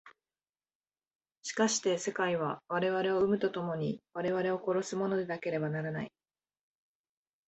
[1.43, 6.11] しかして世界は我々を生むと共に我々を殺すものでなければならない。